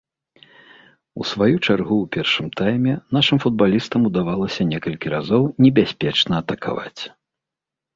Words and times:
У 1.23 1.27
сваю 1.31 1.55
чаргу 1.65 1.97
ў 1.99 2.07
першым 2.17 2.47
тайме 2.63 2.93
нашым 3.19 3.37
футбалістам 3.45 4.01
удавалася 4.13 4.61
некалькі 4.75 5.07
разоў 5.19 5.43
небяспечна 5.65 6.33
атакаваць. 6.45 7.01